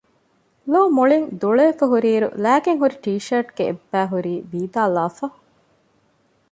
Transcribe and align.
ލޯ 0.71 0.81
މުޅިން 0.95 1.27
ދުޅަވެފަ 1.41 1.85
ހުރި 1.91 2.09
އިރު 2.13 2.27
ލައިގެން 2.43 2.79
ހުރި 2.81 2.95
ޓީޝާޓުގެ 3.03 3.63
އެއްބައި 3.67 4.09
ހުރީ 4.11 4.33
ވީދާލާފަ 4.51 5.25